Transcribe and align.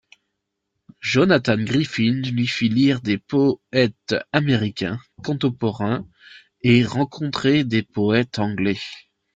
Jonathan 0.99 1.57
Griffin 1.63 2.23
lui 2.33 2.47
fait 2.47 2.67
lire 2.69 3.01
des 3.01 3.19
poètes 3.19 4.15
américains 4.31 4.99
contemporains 5.23 6.07
et 6.61 6.83
rencontrer 6.83 7.63
des 7.63 7.83
poètes 7.83 8.39
anglais. 8.39 8.79